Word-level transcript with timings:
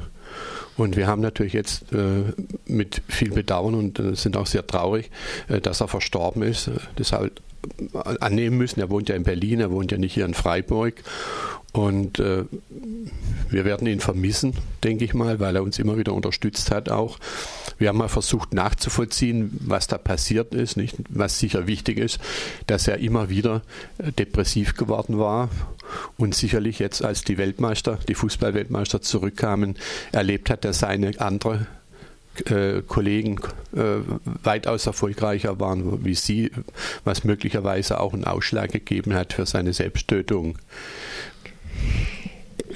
Und 0.77 0.97
wir 0.97 1.07
haben 1.07 1.23
natürlich 1.23 1.55
jetzt 1.55 1.93
äh, 1.93 2.25
mit 2.67 3.01
viel 3.09 3.31
Bedauern 3.31 3.75
und 3.75 3.99
äh, 3.99 4.15
sind 4.15 4.37
auch 4.37 4.47
sehr 4.47 4.67
traurig, 4.67 5.11
äh, 5.49 5.61
dass 5.61 5.81
er 5.81 5.89
verstorben 5.89 6.43
ist. 6.43 6.71
Deshalb 6.99 7.41
annehmen 8.21 8.59
müssen. 8.59 8.81
Er 8.81 8.91
wohnt 8.91 9.09
ja 9.09 9.15
in 9.15 9.25
Berlin, 9.25 9.61
er 9.61 9.71
wohnt 9.71 9.93
ja 9.93 9.99
nicht 9.99 10.15
hier 10.15 10.25
in 10.25 10.35
Freiburg. 10.35 11.03
Und 11.73 12.21
äh, 12.21 12.45
wir 13.51 13.67
werden 13.67 13.87
ihn 13.87 14.01
vermissen, 14.01 14.55
denke 14.83 15.05
ich 15.05 15.13
mal, 15.13 15.41
weil 15.41 15.57
er 15.57 15.63
uns 15.63 15.79
immer 15.79 15.99
wieder 15.99 16.15
unterstützt 16.15 16.71
hat 16.71 16.89
auch. 16.89 17.19
Wir 17.77 17.91
haben 17.91 17.99
mal 17.99 18.09
versucht 18.09 18.55
nachzuvollziehen, 18.55 19.59
was 19.61 19.87
da 19.87 19.99
passiert 19.99 20.55
ist, 20.55 20.79
nicht? 20.79 20.97
was 21.11 21.39
sicher 21.39 21.67
wichtig 21.67 21.99
ist, 21.99 22.19
dass 22.67 22.89
er 22.89 22.97
immer 22.99 23.29
wieder 23.29 23.61
äh, 23.99 24.11
depressiv 24.11 24.75
geworden 24.77 25.19
war 25.19 25.51
und 26.17 26.35
sicherlich 26.35 26.79
jetzt, 26.79 27.05
als 27.05 27.25
die 27.25 27.37
Weltmeister, 27.37 27.99
die 28.09 28.15
Fußballweltmeister 28.15 29.03
zurückkamen, 29.03 29.77
erlebt 30.13 30.49
hat, 30.49 30.65
dass 30.65 30.79
seine 30.79 31.21
andere 31.21 31.67
äh, 32.51 32.83
Kollegen 32.87 33.39
äh, 33.75 34.01
weitaus 34.43 34.87
erfolgreicher 34.87 35.59
waren 35.61 36.05
wie 36.05 36.15
Sie, 36.15 36.51
was 37.05 37.25
möglicherweise 37.25 38.01
auch 38.01 38.13
einen 38.13 38.25
Ausschlag 38.25 38.73
gegeben 38.73 39.15
hat 39.15 39.33
für 39.33 39.47
seine 39.47 39.73
Selbsttötung. 39.73 40.59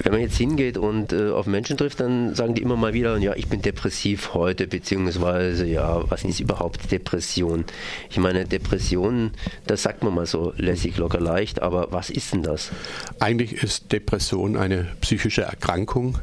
Wenn 0.03 0.13
man 0.13 0.21
jetzt 0.21 0.37
hingeht 0.37 0.77
und 0.77 1.13
äh, 1.13 1.29
auf 1.29 1.45
Menschen 1.45 1.77
trifft, 1.77 1.99
dann 1.99 2.33
sagen 2.33 2.55
die 2.55 2.61
immer 2.61 2.75
mal 2.77 2.93
wieder, 2.93 3.17
ja, 3.17 3.35
ich 3.35 3.49
bin 3.49 3.61
depressiv 3.61 4.33
heute, 4.33 4.67
beziehungsweise, 4.67 5.65
ja, 5.65 6.09
was 6.09 6.23
ist 6.23 6.39
überhaupt 6.39 6.91
Depression? 6.91 7.65
Ich 8.09 8.17
meine, 8.17 8.45
Depression, 8.45 9.31
das 9.67 9.83
sagt 9.83 10.03
man 10.03 10.15
mal 10.15 10.25
so 10.25 10.53
lässig, 10.57 10.97
locker 10.97 11.19
leicht, 11.19 11.61
aber 11.61 11.91
was 11.91 12.09
ist 12.09 12.33
denn 12.33 12.41
das? 12.41 12.71
Eigentlich 13.19 13.63
ist 13.63 13.91
Depression 13.91 14.55
eine 14.55 14.87
psychische 15.01 15.43
Erkrankung, 15.43 16.17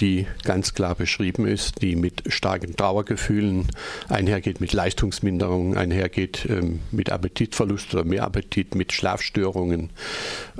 die 0.00 0.26
ganz 0.44 0.74
klar 0.74 0.94
beschrieben 0.94 1.46
ist, 1.46 1.82
die 1.82 1.96
mit 1.96 2.22
starken 2.26 2.76
Trauergefühlen 2.76 3.68
einhergeht, 4.08 4.60
mit 4.60 4.72
Leistungsminderungen, 4.72 5.76
einhergeht 5.76 6.46
ähm, 6.48 6.80
mit 6.90 7.10
Appetitverlust 7.10 7.94
oder 7.94 8.04
Mehrappetit, 8.04 8.74
mit 8.74 8.92
Schlafstörungen 8.92 9.90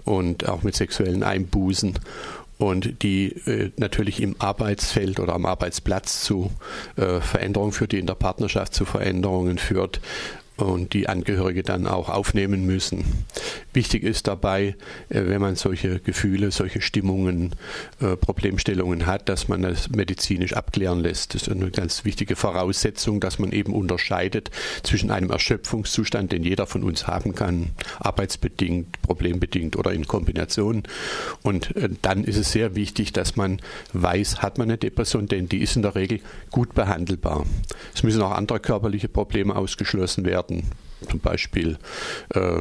und 0.04 0.48
auch 0.48 0.62
mit 0.62 0.76
sexuellen 0.76 1.22
Einbußen. 1.22 1.98
Und 2.58 3.02
die 3.02 3.32
äh, 3.46 3.72
natürlich 3.76 4.22
im 4.22 4.36
Arbeitsfeld 4.38 5.18
oder 5.18 5.32
am 5.34 5.46
Arbeitsplatz 5.46 6.22
zu 6.22 6.52
äh, 6.96 7.20
Veränderungen 7.20 7.72
führt, 7.72 7.90
die 7.90 7.98
in 7.98 8.06
der 8.06 8.14
Partnerschaft 8.14 8.72
zu 8.72 8.84
Veränderungen 8.84 9.58
führt, 9.58 10.00
und 10.64 10.92
die 10.92 11.08
Angehörige 11.08 11.62
dann 11.62 11.86
auch 11.86 12.08
aufnehmen 12.08 12.66
müssen. 12.66 13.04
Wichtig 13.72 14.02
ist 14.02 14.26
dabei, 14.28 14.76
äh, 15.08 15.22
wenn 15.26 15.40
man 15.40 15.56
solche 15.56 15.98
Gefühle, 16.00 16.50
solche 16.50 16.80
Stimmungen, 16.82 17.54
äh, 18.00 18.16
Problemstellungen 18.16 19.06
hat, 19.06 19.28
dass 19.28 19.48
man 19.48 19.62
das 19.62 19.88
medizinisch 19.90 20.52
abklären 20.52 21.00
lässt. 21.00 21.34
Das 21.34 21.42
ist 21.42 21.48
eine 21.48 21.70
ganz 21.70 22.04
wichtige 22.04 22.36
Voraussetzung, 22.36 23.20
dass 23.20 23.38
man 23.38 23.52
eben 23.52 23.72
unterscheidet 23.72 24.50
zwischen 24.82 25.10
einem 25.10 25.30
Erschöpfungszustand, 25.30 26.32
den 26.32 26.42
jeder 26.42 26.66
von 26.66 26.82
uns 26.82 27.06
haben 27.06 27.34
kann, 27.34 27.70
arbeitsbedingt, 27.98 29.00
problembedingt 29.02 29.76
oder 29.76 29.92
in 29.92 30.06
Kombination. 30.06 30.82
Und 31.42 31.74
äh, 31.76 31.88
dann 32.02 32.24
ist 32.24 32.36
es 32.36 32.52
sehr 32.52 32.74
wichtig, 32.74 33.12
dass 33.12 33.36
man 33.36 33.60
weiß, 33.94 34.42
hat 34.42 34.58
man 34.58 34.68
eine 34.68 34.78
Depression, 34.78 35.26
denn 35.26 35.48
die 35.48 35.62
ist 35.62 35.76
in 35.76 35.82
der 35.82 35.94
Regel 35.94 36.20
gut 36.50 36.74
behandelbar. 36.74 37.46
Es 37.94 38.02
müssen 38.02 38.20
auch 38.20 38.32
andere 38.32 38.60
körperliche 38.60 39.08
Probleme 39.08 39.56
ausgeschlossen 39.56 40.24
werden 40.26 40.51
werden, 40.52 40.70
zum 41.08 41.20
Beispiel 41.20 41.78
äh, 42.34 42.60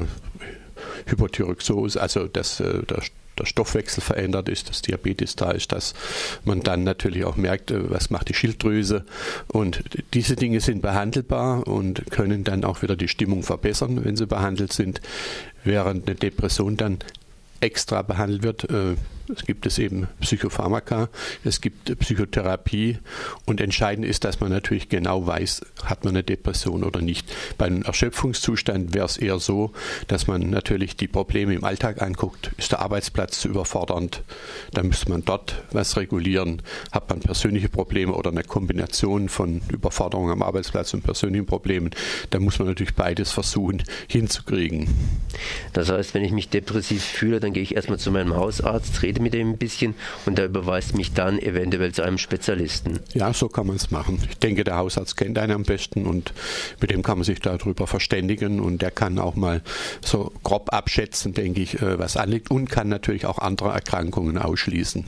Hypothyroxose, 1.05 2.01
also 2.01 2.27
dass 2.27 2.59
äh, 2.59 2.83
der, 2.83 3.03
der, 3.37 3.45
Stoffwechsel 3.45 4.03
verändert 4.03 4.49
ist, 4.49 4.69
dass 4.69 4.81
Diabetes 4.81 5.35
da 5.35 5.51
ist, 5.51 5.71
dass 5.71 5.93
man 6.43 6.61
dann 6.61 6.83
natürlich 6.83 7.25
auch 7.25 7.37
merkt, 7.37 7.71
äh, 7.71 7.89
was 7.89 8.09
macht 8.09 8.29
die 8.29 8.33
Schilddrüse. 8.33 9.05
Und 9.47 9.83
diese 10.13 10.35
Dinge 10.35 10.59
sind 10.59 10.81
behandelbar 10.81 11.67
und 11.67 12.09
können 12.11 12.43
dann 12.43 12.63
auch 12.63 12.81
wieder 12.81 12.95
die 12.95 13.07
Stimmung 13.07 13.43
verbessern, 13.43 14.03
wenn 14.03 14.15
sie 14.15 14.27
behandelt 14.27 14.73
sind, 14.73 15.01
während 15.63 16.07
eine 16.07 16.15
Depression 16.15 16.77
dann 16.77 16.99
extra 17.61 18.01
behandelt 18.01 18.43
wird. 18.43 18.69
Äh, 18.69 18.95
gibt 19.35 19.65
es 19.65 19.79
eben 19.79 20.07
Psychopharmaka, 20.19 21.09
es 21.43 21.61
gibt 21.61 21.97
Psychotherapie 21.99 22.99
und 23.45 23.61
entscheidend 23.61 24.05
ist, 24.05 24.23
dass 24.23 24.39
man 24.39 24.51
natürlich 24.51 24.89
genau 24.89 25.25
weiß, 25.25 25.61
hat 25.83 26.03
man 26.03 26.15
eine 26.15 26.23
Depression 26.23 26.83
oder 26.83 27.01
nicht. 27.01 27.31
Bei 27.57 27.65
einem 27.65 27.83
Erschöpfungszustand 27.83 28.93
wäre 28.93 29.05
es 29.05 29.17
eher 29.17 29.39
so, 29.39 29.71
dass 30.07 30.27
man 30.27 30.49
natürlich 30.49 30.95
die 30.95 31.07
Probleme 31.07 31.53
im 31.53 31.63
Alltag 31.63 32.01
anguckt. 32.01 32.51
Ist 32.57 32.71
der 32.71 32.79
Arbeitsplatz 32.79 33.39
zu 33.39 33.49
überfordernd? 33.49 34.23
Dann 34.73 34.87
müsste 34.87 35.09
man 35.09 35.23
dort 35.23 35.63
was 35.71 35.97
regulieren. 35.97 36.61
Hat 36.91 37.09
man 37.09 37.19
persönliche 37.19 37.69
Probleme 37.69 38.13
oder 38.13 38.31
eine 38.31 38.43
Kombination 38.43 39.29
von 39.29 39.61
Überforderung 39.69 40.29
am 40.29 40.43
Arbeitsplatz 40.43 40.93
und 40.93 41.03
persönlichen 41.03 41.45
Problemen? 41.45 41.91
Dann 42.29 42.43
muss 42.43 42.59
man 42.59 42.67
natürlich 42.67 42.95
beides 42.95 43.31
versuchen 43.31 43.83
hinzukriegen. 44.07 44.87
Das 45.73 45.89
heißt, 45.89 46.13
wenn 46.13 46.23
ich 46.23 46.31
mich 46.31 46.49
depressiv 46.49 47.03
fühle, 47.03 47.39
dann 47.39 47.53
gehe 47.53 47.63
ich 47.63 47.75
erstmal 47.75 47.99
zu 47.99 48.11
meinem 48.11 48.35
Hausarzt, 48.35 49.01
rede 49.01 49.20
mit 49.21 49.33
dem 49.33 49.51
ein 49.51 49.57
bisschen 49.57 49.95
und 50.25 50.37
der 50.37 50.45
überweist 50.45 50.95
mich 50.95 51.13
dann 51.13 51.39
eventuell 51.39 51.91
zu 51.93 52.03
einem 52.03 52.17
Spezialisten. 52.17 52.99
Ja, 53.13 53.33
so 53.33 53.47
kann 53.47 53.67
man 53.67 53.75
es 53.75 53.91
machen. 53.91 54.19
Ich 54.29 54.37
denke, 54.37 54.63
der 54.63 54.77
Hausarzt 54.77 55.17
kennt 55.17 55.37
einen 55.37 55.53
am 55.53 55.63
besten 55.63 56.05
und 56.05 56.33
mit 56.79 56.91
dem 56.91 57.03
kann 57.03 57.17
man 57.17 57.25
sich 57.25 57.39
darüber 57.39 57.87
verständigen 57.87 58.59
und 58.59 58.81
der 58.81 58.91
kann 58.91 59.19
auch 59.19 59.35
mal 59.35 59.61
so 60.03 60.31
grob 60.43 60.73
abschätzen, 60.73 61.33
denke 61.33 61.61
ich, 61.61 61.81
äh, 61.81 61.99
was 61.99 62.17
anliegt 62.17 62.51
und 62.51 62.69
kann 62.69 62.89
natürlich 62.89 63.25
auch 63.25 63.39
andere 63.39 63.69
Erkrankungen 63.69 64.37
ausschließen. 64.37 65.05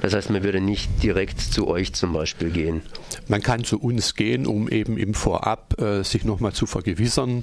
Das 0.00 0.14
heißt, 0.14 0.30
man 0.30 0.42
würde 0.42 0.60
nicht 0.60 1.02
direkt 1.02 1.40
zu 1.40 1.68
euch 1.68 1.92
zum 1.92 2.12
Beispiel 2.12 2.50
gehen. 2.50 2.82
Man 3.28 3.42
kann 3.42 3.64
zu 3.64 3.78
uns 3.78 4.14
gehen, 4.14 4.46
um 4.46 4.68
eben 4.68 4.96
im 4.96 5.14
Vorab 5.14 5.80
äh, 5.80 6.02
sich 6.02 6.24
nochmal 6.24 6.52
zu 6.52 6.66
vergewissern, 6.66 7.42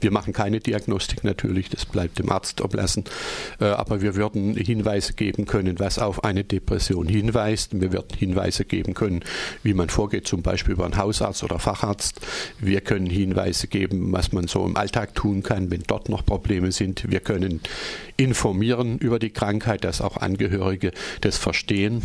Wir 0.00 0.10
machen 0.10 0.32
keine 0.32 0.60
Diagnostik 0.60 1.24
natürlich, 1.24 1.68
das 1.70 1.86
bleibt 1.86 2.18
dem 2.18 2.30
Arzt 2.30 2.60
oblassen, 2.60 3.04
äh, 3.60 3.66
aber 3.66 4.02
wir 4.02 4.16
würden 4.16 4.54
Hinweise 4.56 5.14
geben 5.14 5.46
können, 5.46 5.78
was 5.78 5.98
auf 5.98 6.24
eine 6.24 6.44
Depression 6.44 7.06
hinweist. 7.06 7.80
Wir 7.80 7.92
würden 7.92 8.16
Hinweise 8.16 8.64
geben 8.64 8.94
können, 8.94 9.20
wie 9.62 9.74
man 9.74 9.88
vorgeht, 9.88 10.26
zum 10.26 10.42
Beispiel 10.42 10.74
über 10.74 10.84
einen 10.84 10.96
Hausarzt 10.96 11.42
oder 11.42 11.58
Facharzt. 11.58 12.20
Wir 12.58 12.80
können 12.80 13.06
Hinweise 13.06 13.66
geben, 13.66 14.12
was 14.12 14.32
man 14.32 14.48
so 14.48 14.64
im 14.64 14.76
Alltag 14.76 15.14
tun 15.14 15.42
kann, 15.42 15.70
wenn 15.70 15.82
dort 15.86 16.08
noch 16.08 16.24
Probleme 16.24 16.72
sind. 16.72 17.10
Wir 17.10 17.20
können 17.20 17.60
informieren 18.16 18.98
über 18.98 19.18
die 19.18 19.30
Krankheit, 19.30 19.84
dass 19.84 20.00
auch 20.00 20.16
Angehörige 20.16 20.92
das 21.20 21.38
verstehen. 21.38 22.02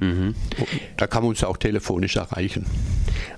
Mhm. 0.00 0.34
Da 0.96 1.06
kann 1.06 1.22
man 1.22 1.30
uns 1.30 1.44
auch 1.44 1.56
telefonisch 1.56 2.16
erreichen. 2.16 2.66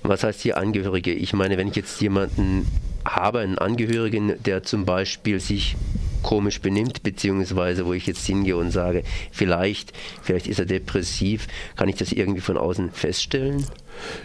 Was 0.03 0.25
heißt 0.25 0.43
hier 0.43 0.59
Angehörige? 0.59 1.13
Ich 1.13 1.33
meine, 1.33 1.57
wenn 1.57 1.69
ich 1.69 1.77
jetzt 1.77 2.01
jemanden 2.01 2.67
habe, 3.05 3.41
einen 3.41 3.59
Angehörigen, 3.59 4.35
der 4.45 4.63
zum 4.63 4.85
Beispiel 4.85 5.41
sich 5.41 5.77
komisch 6.23 6.61
benimmt, 6.61 7.03
beziehungsweise 7.03 7.87
wo 7.87 7.95
ich 7.95 8.07
jetzt 8.07 8.27
hingehe 8.27 8.57
und 8.57 8.71
sage, 8.71 9.05
vielleicht, 9.31 9.93
vielleicht 10.23 10.47
ist 10.47 10.59
er 10.59 10.67
depressiv, 10.67 11.47
kann 11.77 11.89
ich 11.89 11.97
das 11.97 12.13
irgendwie 12.13 12.41
von 12.43 12.59
außen 12.59 12.93
feststellen? 12.93 13.65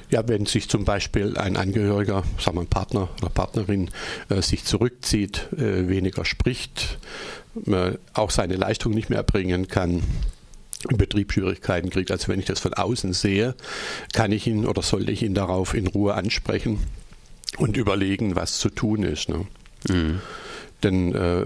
Ja, 0.09 0.27
wenn 0.27 0.45
sich 0.45 0.69
zum 0.69 0.85
Beispiel 0.85 1.37
ein 1.37 1.57
Angehöriger, 1.57 2.23
sagen 2.39 2.57
wir 2.57 2.61
ein 2.61 2.67
Partner 2.67 3.09
oder 3.21 3.29
Partnerin, 3.29 3.89
äh, 4.29 4.41
sich 4.41 4.65
zurückzieht, 4.65 5.47
äh, 5.57 5.87
weniger 5.87 6.25
spricht, 6.25 6.97
äh, 7.65 7.93
auch 8.13 8.29
seine 8.29 8.55
Leistung 8.55 8.93
nicht 8.93 9.09
mehr 9.09 9.19
erbringen 9.19 9.67
kann, 9.67 10.03
Betriebsschwierigkeiten 10.87 11.89
kriegt. 11.89 12.11
Also 12.11 12.27
wenn 12.27 12.39
ich 12.39 12.45
das 12.45 12.59
von 12.59 12.73
außen 12.73 13.13
sehe, 13.13 13.55
kann 14.13 14.31
ich 14.31 14.47
ihn 14.47 14.65
oder 14.65 14.81
sollte 14.81 15.11
ich 15.11 15.23
ihn 15.23 15.33
darauf 15.33 15.73
in 15.73 15.87
Ruhe 15.87 16.13
ansprechen 16.13 16.79
und 17.57 17.77
überlegen, 17.77 18.35
was 18.35 18.59
zu 18.59 18.69
tun 18.69 19.03
ist. 19.03 19.29
Ne? 19.29 19.45
Mhm. 19.89 20.21
Denn 20.83 21.15
äh, 21.15 21.45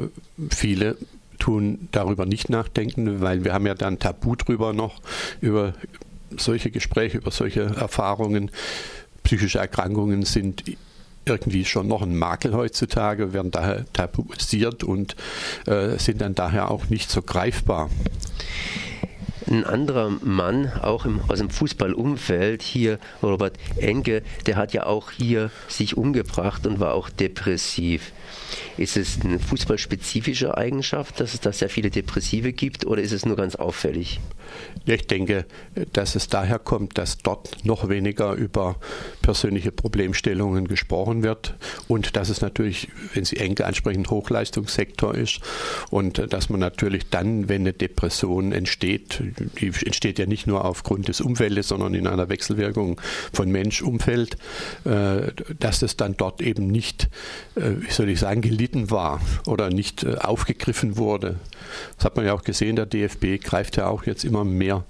viele 0.50 0.98
tun 1.38 1.88
darüber 1.92 2.26
nicht 2.26 2.50
nachdenken, 2.50 3.22
weil 3.22 3.46
wir 3.46 3.54
haben 3.54 3.66
ja 3.66 3.76
dann 3.76 4.00
Tabu 4.00 4.36
drüber 4.36 4.74
noch, 4.74 5.02
über 5.42 5.74
solche 6.38 6.72
Gespräche, 6.72 7.18
über 7.18 7.32
solche 7.32 7.62
Erfahrungen. 7.62 8.52
Psychische 9.24 9.60
Erkrankungen 9.60 10.24
sind 10.24 10.64
irgendwie 11.26 11.66
schon 11.66 11.88
noch 11.88 12.02
ein 12.02 12.18
Makel 12.18 12.54
heutzutage, 12.54 13.34
werden 13.34 13.52
daher 13.52 13.86
tabuisiert 13.94 14.84
und 14.84 15.16
äh, 15.68 15.98
sind 15.98 16.22
dann 16.22 16.36
daher 16.36 16.72
auch 16.72 16.90
nicht 16.90 17.10
so 17.10 17.22
greifbar. 17.22 17.90
Ein 19.50 19.64
anderer 19.64 20.12
Mann, 20.22 20.72
auch 20.80 21.06
im, 21.06 21.22
aus 21.28 21.40
dem 21.40 21.50
Fußballumfeld, 21.50 22.62
hier 22.62 23.00
Robert 23.24 23.58
Enke, 23.78 24.22
der 24.46 24.58
hat 24.58 24.74
ja 24.74 24.86
auch 24.86 25.10
hier 25.10 25.50
sich 25.68 25.98
umgebracht 25.98 26.68
und 26.68 26.80
war 26.80 26.94
auch 26.94 27.10
depressiv. 27.10 28.12
Ist 28.78 28.96
es 28.96 29.20
eine 29.24 29.40
fußballspezifische 29.40 30.56
Eigenschaft, 30.56 31.20
dass 31.20 31.34
es 31.34 31.42
da 31.42 31.52
sehr 31.52 31.70
viele 31.70 31.90
Depressive 31.90 32.54
gibt 32.54 32.86
oder 32.86 33.02
ist 33.02 33.12
es 33.12 33.26
nur 33.26 33.36
ganz 33.36 33.56
auffällig? 33.56 34.20
Ich 34.86 35.08
denke, 35.08 35.46
dass 35.94 36.16
es 36.16 36.28
daher 36.28 36.60
kommt, 36.60 36.98
dass 36.98 37.18
dort 37.18 37.66
noch 37.66 37.90
weniger 37.90 38.34
über 38.34 38.76
persönliche 39.22 39.72
Problemstellungen 39.72 40.68
gesprochen 40.68 41.24
wird 41.24 41.56
und 41.88 42.16
dass 42.16 42.30
es 42.30 42.42
natürlich, 42.42 42.90
wenn 43.14 43.26
Sie 43.26 43.38
Enke 43.38 43.66
ansprechen, 43.66 44.10
Hochleistungssektor 44.10 45.16
ist 45.16 45.42
und 45.90 46.32
dass 46.32 46.50
man 46.50 46.60
natürlich 46.60 47.10
dann, 47.10 47.50
wenn 47.50 47.62
eine 47.62 47.74
Depression 47.74 48.52
entsteht, 48.52 49.22
die 49.60 49.68
entsteht 49.68 50.20
ja 50.20 50.26
nicht 50.26 50.48
nur 50.48 50.66
aufgrund 50.66 51.08
des 51.08 51.22
Umfeldes, 51.22 51.70
sondern 51.70 51.94
in 51.94 52.08
einer 52.08 52.30
Wechselwirkung 52.30 53.00
von 53.34 53.50
Mensch-Umfeld, 53.52 54.38
äh, 54.86 55.32
dass 55.60 55.82
es 55.82 55.98
dann 55.98 56.16
dort 56.18 56.42
eben 56.42 56.68
nicht, 56.68 57.10
äh, 57.56 57.72
wie 57.80 57.92
soll 57.92 58.10
ich 58.10 58.20
sagen, 58.20 58.42
gelitten 58.42 58.92
war 58.92 59.22
oder 59.46 59.70
nicht 59.70 60.04
äh, 60.04 60.16
aufgegriffen 60.16 60.98
wurde. 60.98 61.38
Das 61.98 62.06
hat 62.06 62.16
man 62.16 62.26
ja 62.26 62.34
auch 62.34 62.44
gesehen, 62.44 62.76
der 62.76 62.86
DFB 62.86 63.42
greift 63.44 63.78
ja 63.78 63.88
auch 63.88 64.06
jetzt 64.06 64.24
immer 64.24 64.44
mehr 64.44 64.86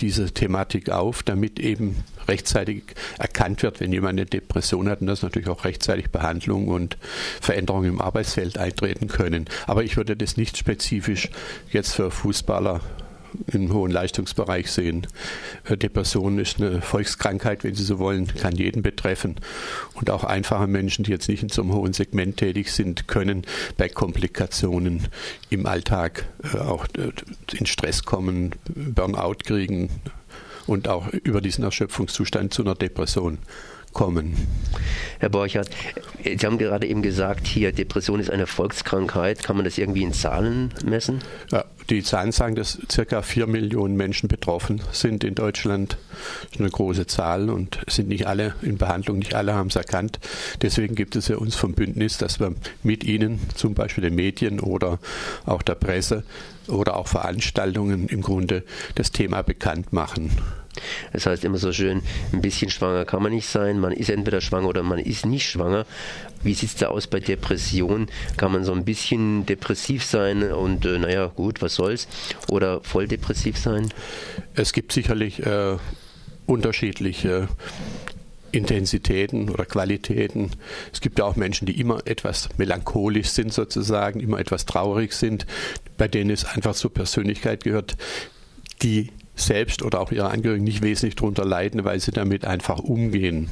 diese 0.00 0.32
Thematik 0.32 0.90
auf, 0.90 1.22
damit 1.22 1.58
eben 1.58 1.96
rechtzeitig 2.28 2.82
erkannt 3.18 3.62
wird, 3.62 3.80
wenn 3.80 3.92
jemand 3.92 4.18
eine 4.18 4.26
Depression 4.26 4.88
hat 4.88 5.00
und 5.00 5.06
dass 5.06 5.22
natürlich 5.22 5.48
auch 5.48 5.64
rechtzeitig 5.64 6.10
Behandlung 6.10 6.68
und 6.68 6.96
Veränderungen 7.40 7.90
im 7.90 8.00
Arbeitsfeld 8.00 8.58
eintreten 8.58 9.08
können. 9.08 9.46
Aber 9.66 9.84
ich 9.84 9.96
würde 9.96 10.16
das 10.16 10.36
nicht 10.36 10.56
spezifisch 10.56 11.30
jetzt 11.70 11.94
für 11.94 12.10
Fußballer 12.10 12.80
im 13.52 13.72
hohen 13.72 13.90
Leistungsbereich 13.90 14.70
sehen. 14.70 15.06
Äh, 15.64 15.76
Depression 15.76 16.38
ist 16.38 16.60
eine 16.60 16.82
Volkskrankheit, 16.82 17.64
wenn 17.64 17.74
Sie 17.74 17.84
so 17.84 17.98
wollen, 17.98 18.26
kann 18.26 18.56
jeden 18.56 18.82
betreffen. 18.82 19.36
Und 19.94 20.10
auch 20.10 20.24
einfache 20.24 20.66
Menschen, 20.66 21.04
die 21.04 21.10
jetzt 21.10 21.28
nicht 21.28 21.42
in 21.42 21.48
so 21.48 21.62
einem 21.62 21.72
hohen 21.72 21.92
Segment 21.92 22.36
tätig 22.36 22.72
sind, 22.72 23.08
können 23.08 23.42
bei 23.76 23.88
Komplikationen 23.88 25.08
im 25.50 25.66
Alltag 25.66 26.28
äh, 26.54 26.58
auch 26.58 26.86
äh, 26.96 27.12
in 27.56 27.66
Stress 27.66 28.04
kommen, 28.04 28.54
Burnout 28.74 29.38
kriegen 29.44 29.90
und 30.66 30.88
auch 30.88 31.08
über 31.08 31.40
diesen 31.40 31.64
Erschöpfungszustand 31.64 32.52
zu 32.52 32.62
einer 32.62 32.74
Depression 32.74 33.38
kommen. 33.92 34.34
Herr 35.18 35.30
Borchert, 35.30 35.70
Sie 36.22 36.44
haben 36.44 36.58
gerade 36.58 36.86
eben 36.86 37.02
gesagt, 37.02 37.46
hier 37.46 37.72
Depression 37.72 38.20
ist 38.20 38.30
eine 38.30 38.46
Volkskrankheit. 38.46 39.42
Kann 39.42 39.56
man 39.56 39.64
das 39.64 39.78
irgendwie 39.78 40.02
in 40.02 40.12
Zahlen 40.12 40.74
messen? 40.84 41.20
Ja, 41.50 41.64
die 41.88 42.02
Zahlen 42.02 42.32
sagen, 42.32 42.56
dass 42.56 42.78
circa 42.90 43.22
vier 43.22 43.46
Millionen 43.46 43.96
Menschen 43.96 44.28
betroffen 44.28 44.82
sind 44.92 45.24
in 45.24 45.34
Deutschland. 45.34 45.96
Das 46.42 46.52
ist 46.52 46.60
eine 46.60 46.70
große 46.70 47.06
Zahl 47.06 47.48
und 47.48 47.78
sind 47.86 48.08
nicht 48.08 48.26
alle 48.26 48.54
in 48.62 48.76
Behandlung, 48.76 49.18
nicht 49.18 49.34
alle 49.34 49.54
haben 49.54 49.68
es 49.68 49.76
erkannt. 49.76 50.18
Deswegen 50.62 50.94
gibt 50.94 51.16
es 51.16 51.28
ja 51.28 51.36
uns 51.36 51.54
vom 51.54 51.74
Bündnis, 51.74 52.18
dass 52.18 52.40
wir 52.40 52.54
mit 52.82 53.04
Ihnen, 53.04 53.40
zum 53.54 53.74
Beispiel 53.74 54.02
den 54.02 54.14
Medien 54.14 54.60
oder 54.60 54.98
auch 55.44 55.62
der 55.62 55.76
Presse 55.76 56.24
oder 56.68 56.96
auch 56.96 57.08
Veranstaltungen 57.08 58.08
im 58.08 58.22
Grunde 58.22 58.64
das 58.96 59.12
Thema 59.12 59.42
bekannt 59.42 59.92
machen. 59.92 60.30
Das 61.12 61.26
heißt 61.26 61.44
immer 61.44 61.58
so 61.58 61.72
schön, 61.72 62.02
ein 62.32 62.40
bisschen 62.40 62.70
schwanger 62.70 63.04
kann 63.04 63.22
man 63.22 63.32
nicht 63.32 63.48
sein. 63.48 63.78
Man 63.78 63.92
ist 63.92 64.10
entweder 64.10 64.40
schwanger 64.40 64.68
oder 64.68 64.82
man 64.82 64.98
ist 64.98 65.26
nicht 65.26 65.48
schwanger. 65.48 65.86
Wie 66.42 66.54
sieht 66.54 66.70
es 66.70 66.76
da 66.76 66.88
aus 66.88 67.06
bei 67.06 67.20
Depression? 67.20 68.08
Kann 68.36 68.52
man 68.52 68.64
so 68.64 68.72
ein 68.72 68.84
bisschen 68.84 69.46
depressiv 69.46 70.04
sein 70.04 70.52
und 70.52 70.84
äh, 70.84 70.98
naja, 70.98 71.26
gut, 71.26 71.62
was 71.62 71.74
soll's? 71.74 72.08
Oder 72.48 72.80
voll 72.82 73.08
depressiv 73.08 73.58
sein? 73.58 73.92
Es 74.54 74.72
gibt 74.72 74.92
sicherlich 74.92 75.44
äh, 75.44 75.76
unterschiedliche 76.46 77.48
Intensitäten 78.52 79.50
oder 79.50 79.64
Qualitäten. 79.64 80.50
Es 80.92 81.00
gibt 81.00 81.18
ja 81.18 81.24
auch 81.24 81.36
Menschen, 81.36 81.66
die 81.66 81.78
immer 81.78 82.00
etwas 82.06 82.48
melancholisch 82.56 83.28
sind 83.28 83.52
sozusagen, 83.52 84.20
immer 84.20 84.38
etwas 84.38 84.66
traurig 84.66 85.12
sind, 85.12 85.46
bei 85.98 86.08
denen 86.08 86.30
es 86.30 86.44
einfach 86.44 86.74
zur 86.74 86.92
Persönlichkeit 86.92 87.64
gehört, 87.64 87.96
die 88.82 89.10
selbst 89.36 89.82
oder 89.82 90.00
auch 90.00 90.10
ihre 90.10 90.30
Angehörigen 90.30 90.64
nicht 90.64 90.82
wesentlich 90.82 91.14
darunter 91.14 91.44
leiden, 91.44 91.84
weil 91.84 92.00
sie 92.00 92.10
damit 92.10 92.44
einfach 92.44 92.78
umgehen. 92.78 93.48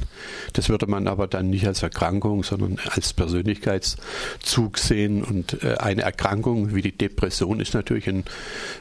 Das 0.53 0.69
würde 0.69 0.87
man 0.87 1.07
aber 1.07 1.27
dann 1.27 1.49
nicht 1.49 1.67
als 1.67 1.83
Erkrankung, 1.83 2.43
sondern 2.43 2.77
als 2.89 3.13
Persönlichkeitszug 3.13 4.77
sehen. 4.77 5.23
Und 5.23 5.63
äh, 5.63 5.75
eine 5.77 6.01
Erkrankung 6.01 6.73
wie 6.73 6.81
die 6.81 6.97
Depression 6.97 7.59
ist 7.59 7.73
natürlich 7.73 8.07
äh, 8.07 8.23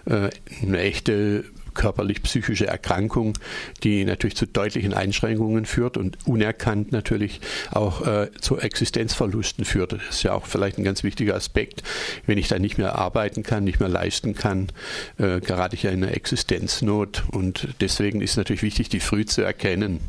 eine 0.06 0.78
echte 0.78 1.44
körperlich-psychische 1.74 2.66
Erkrankung, 2.66 3.38
die 3.82 4.04
natürlich 4.04 4.36
zu 4.36 4.46
deutlichen 4.46 4.94
Einschränkungen 4.94 5.66
führt 5.66 5.96
und 5.96 6.18
unerkannt 6.26 6.92
natürlich 6.92 7.40
auch 7.70 8.06
äh, 8.06 8.30
zu 8.40 8.58
Existenzverlusten 8.58 9.64
führt. 9.64 9.92
Das 9.92 10.02
ist 10.10 10.22
ja 10.22 10.32
auch 10.32 10.46
vielleicht 10.46 10.78
ein 10.78 10.84
ganz 10.84 11.02
wichtiger 11.02 11.34
Aspekt. 11.34 11.82
Wenn 12.26 12.38
ich 12.38 12.48
dann 12.48 12.62
nicht 12.62 12.78
mehr 12.78 12.96
arbeiten 12.96 13.42
kann, 13.42 13.64
nicht 13.64 13.80
mehr 13.80 13.88
leisten 13.88 14.34
kann, 14.34 14.68
äh, 15.18 15.40
gerate 15.40 15.74
ich 15.74 15.82
ja 15.82 15.90
in 15.90 16.02
eine 16.02 16.14
Existenznot 16.14 17.24
und 17.30 17.68
deswegen 17.80 18.20
ist 18.20 18.36
natürlich 18.36 18.62
wichtig, 18.62 18.88
die 18.88 19.00
früh 19.00 19.24
zu 19.24 19.42
erkennen. 19.42 20.00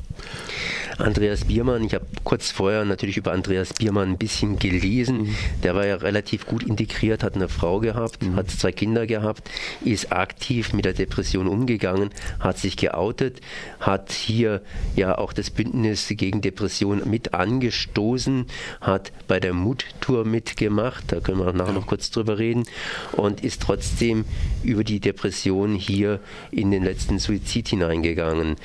Andreas 0.98 1.46
Biermann, 1.46 1.84
ich 1.84 1.94
habe 1.94 2.06
kurz 2.24 2.52
vorher 2.52 2.86
natürlich 2.86 3.18
über 3.18 3.34
Andreas 3.34 3.74
Biermann 3.74 4.12
ein 4.12 4.18
bisschen 4.18 4.60
gelesen. 4.60 5.24
Mhm. 5.24 5.36
Der 5.64 5.76
war 5.76 5.86
ja 5.86 5.96
relativ 5.96 6.46
gut 6.46 6.64
integriert, 6.64 7.24
hat 7.24 7.36
eine 7.36 7.50
Frau 7.50 7.80
gehabt, 7.80 8.24
mhm. 8.24 8.36
hat 8.36 8.50
zwei 8.50 8.72
Kinder 8.72 9.06
gehabt, 9.06 9.50
ist 9.84 10.14
aktiv 10.14 10.74
mit 10.74 10.86
der 10.86 10.94
Depression 10.94 11.48
umgegangen, 11.48 12.12
hat 12.40 12.58
sich 12.58 12.78
geoutet, 12.78 13.42
hat 13.80 14.12
hier 14.14 14.62
ja 14.96 15.18
auch 15.18 15.34
das 15.34 15.50
Bündnis 15.50 16.08
gegen 16.10 16.42
Depression 16.42 17.02
mit 17.10 17.34
angestoßen, 17.34 18.46
hat 18.80 19.12
bei 19.28 19.40
der 19.40 19.54
Mut-Tour 19.54 20.24
mitgemacht, 20.26 21.12
da 21.12 21.20
können 21.20 21.40
wir 21.40 21.52
nachher 21.52 21.74
noch 21.74 21.88
kurz 21.88 22.10
drüber 22.10 22.38
reden, 22.38 22.64
und 23.12 23.44
ist 23.44 23.62
trotzdem 23.62 24.24
über 24.64 24.84
die 24.84 25.02
Depression 25.02 25.76
hier 25.76 26.20
in 26.52 26.72
den 26.72 26.84
letzten 26.84 27.20
Suizid 27.20 27.68
hineingegangen. 27.68 28.56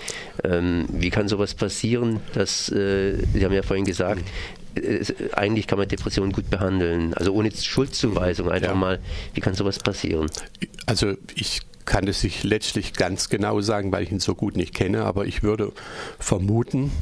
Ähm, 0.45 0.87
wie 0.88 1.11
kann 1.11 1.28
sowas 1.41 1.55
passieren? 1.55 2.21
Dass, 2.35 2.71
äh, 2.71 3.17
Sie 3.33 3.45
haben 3.45 3.53
ja 3.53 3.63
vorhin 3.63 3.85
gesagt, 3.85 4.23
äh, 4.75 5.05
eigentlich 5.33 5.67
kann 5.67 5.79
man 5.79 5.89
Depressionen 5.89 6.33
gut 6.33 6.51
behandeln. 6.51 7.15
Also 7.15 7.33
ohne 7.33 7.51
Schuldzuweisung 7.51 8.51
einfach 8.51 8.71
ja. 8.71 8.75
mal, 8.75 8.99
wie 9.35 9.41
kann 9.41 9.55
sowas 9.55 9.79
passieren? 9.79 10.27
Also 10.87 11.15
ich 11.35 11.63
kann 11.87 12.07
es 12.07 12.21
sich 12.21 12.45
letztlich 12.45 12.93
ganz 12.93 13.31
genau 13.31 13.61
sagen, 13.63 13.91
weil 13.91 14.03
ich 14.05 14.13
ihn 14.13 14.21
so 14.21 14.35
gut 14.35 14.57
nicht 14.57 14.75
kenne, 14.75 15.05
aber 15.05 15.25
ich 15.25 15.43
würde 15.43 15.73
vermuten, 16.19 16.93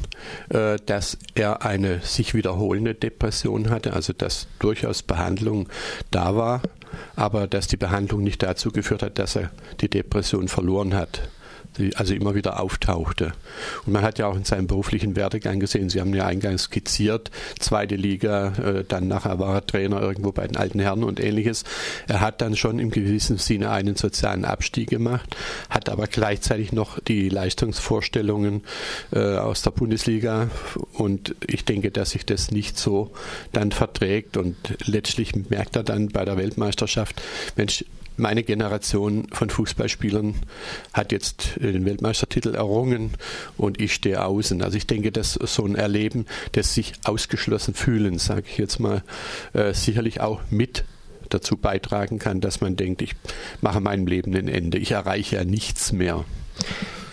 äh, 0.49 0.77
dass 0.85 1.17
er 1.35 1.63
eine 1.63 1.99
sich 2.01 2.33
wiederholende 2.33 2.95
Depression 2.95 3.69
hatte, 3.69 3.93
also 3.93 4.13
dass 4.13 4.47
durchaus 4.59 5.03
Behandlung 5.03 5.67
da 6.11 6.35
war, 6.35 6.61
aber 7.15 7.45
dass 7.45 7.67
die 7.67 7.77
Behandlung 7.77 8.23
nicht 8.23 8.41
dazu 8.41 8.71
geführt 8.71 9.03
hat, 9.03 9.19
dass 9.19 9.35
er 9.35 9.51
die 9.81 9.89
Depression 9.89 10.47
verloren 10.47 10.95
hat 10.95 11.29
die 11.77 11.95
also 11.95 12.13
immer 12.13 12.35
wieder 12.35 12.59
auftauchte. 12.59 13.33
Und 13.85 13.93
man 13.93 14.01
hat 14.01 14.19
ja 14.19 14.27
auch 14.27 14.35
in 14.35 14.43
seinem 14.43 14.67
beruflichen 14.67 15.15
Werdegang 15.15 15.59
gesehen, 15.59 15.89
Sie 15.89 16.01
haben 16.01 16.13
ja 16.13 16.25
eingangs 16.25 16.63
skizziert, 16.63 17.31
zweite 17.59 17.95
Liga, 17.95 18.53
äh, 18.57 18.83
dann 18.87 19.07
nachher 19.07 19.39
war 19.39 19.55
er 19.55 19.65
Trainer 19.65 20.01
irgendwo 20.01 20.31
bei 20.31 20.47
den 20.47 20.57
alten 20.57 20.79
Herren 20.79 21.03
und 21.03 21.19
ähnliches. 21.19 21.63
Er 22.07 22.21
hat 22.21 22.41
dann 22.41 22.55
schon 22.55 22.79
im 22.79 22.91
gewissen 22.91 23.37
Sinne 23.37 23.71
einen 23.71 23.95
sozialen 23.95 24.45
Abstieg 24.45 24.89
gemacht, 24.89 25.35
hat 25.69 25.89
aber 25.89 26.07
gleichzeitig 26.07 26.71
noch 26.71 26.99
die 26.99 27.29
Leistungsvorstellungen 27.29 28.63
äh, 29.11 29.37
aus 29.37 29.61
der 29.61 29.71
Bundesliga 29.71 30.49
und 30.93 31.35
ich 31.47 31.65
denke, 31.65 31.91
dass 31.91 32.11
sich 32.11 32.25
das 32.25 32.51
nicht 32.51 32.77
so 32.77 33.11
dann 33.51 33.71
verträgt 33.71 34.37
und 34.37 34.55
letztlich 34.85 35.35
merkt 35.49 35.75
er 35.75 35.83
dann 35.83 36.09
bei 36.09 36.25
der 36.25 36.37
Weltmeisterschaft, 36.37 37.21
Mensch, 37.55 37.85
meine 38.19 38.43
Generation 38.43 39.27
von 39.31 39.49
Fußballspielern 39.49 40.35
hat 40.93 41.11
jetzt 41.11 41.51
den 41.59 41.85
Weltmeistertitel 41.85 42.55
errungen 42.55 43.11
und 43.57 43.81
ich 43.81 43.93
stehe 43.93 44.23
außen. 44.23 44.61
Also 44.61 44.77
ich 44.77 44.87
denke, 44.87 45.11
dass 45.11 45.33
so 45.33 45.65
ein 45.65 45.75
Erleben 45.75 46.25
des 46.55 46.73
sich 46.73 46.93
ausgeschlossen 47.05 47.73
fühlen, 47.73 48.19
sage 48.19 48.43
ich 48.49 48.57
jetzt 48.57 48.79
mal, 48.79 49.03
äh, 49.53 49.73
sicherlich 49.73 50.21
auch 50.21 50.41
mit 50.49 50.83
dazu 51.29 51.57
beitragen 51.57 52.19
kann, 52.19 52.41
dass 52.41 52.61
man 52.61 52.75
denkt, 52.75 53.01
ich 53.01 53.15
mache 53.61 53.79
meinem 53.79 54.07
Leben 54.07 54.35
ein 54.35 54.47
Ende, 54.47 54.77
ich 54.77 54.91
erreiche 54.91 55.37
ja 55.37 55.43
nichts 55.43 55.91
mehr 55.91 56.25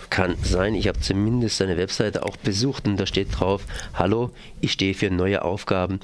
kann 0.09 0.37
sein. 0.43 0.75
Ich 0.75 0.89
habe 0.89 1.01
zumindest 1.01 1.59
seine 1.59 1.77
Webseite 1.77 2.25
auch 2.25 2.37
besucht 2.37 2.87
und 2.87 2.97
da 2.97 3.07
steht 3.07 3.39
drauf, 3.39 3.67
hallo, 3.93 4.31
ich 4.63 4.73
stehe 4.73 4.95
für 4.95 5.11
neue 5.11 5.43
Aufgaben 5.43 6.01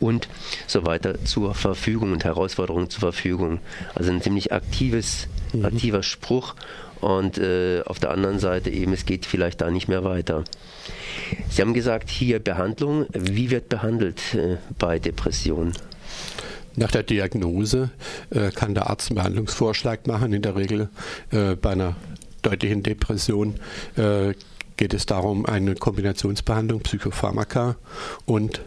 und 0.00 0.28
so 0.66 0.84
weiter 0.84 1.24
zur 1.24 1.54
Verfügung 1.54 2.12
und 2.12 2.24
Herausforderungen 2.24 2.90
zur 2.90 3.00
Verfügung. 3.00 3.60
Also 3.94 4.10
ein 4.10 4.22
ziemlich 4.22 4.52
aktives, 4.52 5.28
mhm. 5.52 5.66
aktiver 5.66 6.02
Spruch 6.02 6.54
und 7.00 7.38
äh, 7.38 7.82
auf 7.86 7.98
der 7.98 8.10
anderen 8.10 8.38
Seite 8.38 8.70
eben, 8.70 8.92
es 8.92 9.06
geht 9.06 9.26
vielleicht 9.26 9.60
da 9.60 9.70
nicht 9.70 9.88
mehr 9.88 10.04
weiter. 10.04 10.44
Sie 11.48 11.62
haben 11.62 11.74
gesagt, 11.74 12.10
hier 12.10 12.40
Behandlung. 12.40 13.06
Wie 13.12 13.50
wird 13.50 13.68
behandelt 13.68 14.34
äh, 14.34 14.56
bei 14.78 14.98
Depressionen? 14.98 15.72
Nach 16.76 16.90
der 16.90 17.02
Diagnose 17.02 17.90
äh, 18.30 18.50
kann 18.50 18.74
der 18.74 18.88
Arzt 18.88 19.10
einen 19.10 19.16
Behandlungsvorschlag 19.16 20.06
machen. 20.06 20.32
In 20.32 20.42
der 20.42 20.56
Regel 20.56 20.88
äh, 21.30 21.56
bei 21.56 21.70
einer 21.70 21.96
deutlichen 22.42 22.82
Depression 22.82 23.54
äh, 23.96 24.34
geht 24.76 24.94
es 24.94 25.04
darum, 25.04 25.46
eine 25.46 25.74
Kombinationsbehandlung, 25.74 26.80
Psychopharmaka 26.80 27.76
und 28.24 28.62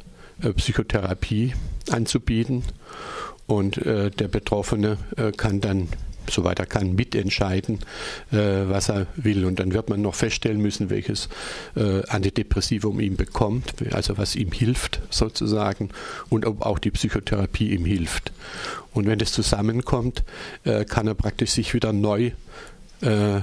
Psychotherapie 0.51 1.53
anzubieten. 1.89 2.63
Und 3.45 3.77
äh, 3.77 4.09
der 4.09 4.27
Betroffene 4.27 4.97
äh, 5.17 5.31
kann 5.31 5.61
dann 5.61 5.89
soweit 6.29 6.59
er 6.59 6.65
kann, 6.65 6.95
mitentscheiden, 6.95 7.79
äh, 8.31 8.37
was 8.37 8.89
er 8.89 9.07
will. 9.15 9.45
Und 9.45 9.59
dann 9.59 9.73
wird 9.73 9.89
man 9.89 10.01
noch 10.01 10.15
feststellen 10.15 10.61
müssen, 10.61 10.89
welches 10.89 11.29
äh, 11.75 12.05
Antidepressivum 12.07 12.99
ihm 12.99 13.15
bekommt, 13.15 13.73
also 13.91 14.17
was 14.17 14.35
ihm 14.35 14.51
hilft 14.51 15.01
sozusagen 15.09 15.89
und 16.29 16.45
ob 16.45 16.65
auch 16.65 16.79
die 16.79 16.91
Psychotherapie 16.91 17.71
ihm 17.71 17.85
hilft. 17.85 18.31
Und 18.93 19.05
wenn 19.05 19.19
das 19.19 19.31
zusammenkommt, 19.31 20.23
äh, 20.63 20.85
kann 20.85 21.07
er 21.07 21.15
praktisch 21.15 21.51
sich 21.51 21.73
wieder 21.73 21.93
neu 21.93 22.31
äh, 23.01 23.37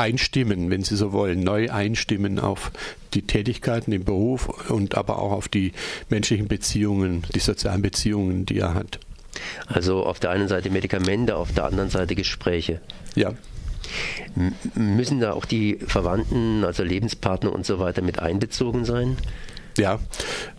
einstimmen, 0.00 0.70
wenn 0.70 0.82
Sie 0.82 0.96
so 0.96 1.12
wollen, 1.12 1.40
neu 1.40 1.70
einstimmen 1.70 2.38
auf 2.38 2.72
die 3.14 3.22
Tätigkeiten 3.22 3.92
im 3.92 4.04
Beruf 4.04 4.70
und 4.70 4.96
aber 4.96 5.18
auch 5.18 5.32
auf 5.32 5.48
die 5.48 5.72
menschlichen 6.08 6.48
Beziehungen, 6.48 7.24
die 7.34 7.40
sozialen 7.40 7.82
Beziehungen, 7.82 8.46
die 8.46 8.58
er 8.58 8.74
hat. 8.74 8.98
Also 9.66 10.04
auf 10.04 10.18
der 10.18 10.30
einen 10.30 10.48
Seite 10.48 10.70
Medikamente, 10.70 11.36
auf 11.36 11.52
der 11.52 11.64
anderen 11.64 11.90
Seite 11.90 12.14
Gespräche. 12.14 12.80
Ja. 13.14 13.34
M 14.36 14.54
müssen 14.74 15.20
da 15.20 15.32
auch 15.32 15.44
die 15.44 15.78
Verwandten, 15.86 16.64
also 16.64 16.82
Lebenspartner 16.82 17.52
und 17.52 17.66
so 17.66 17.78
weiter 17.78 18.02
mit 18.02 18.20
einbezogen 18.20 18.84
sein? 18.84 19.16
Ja, 19.76 19.98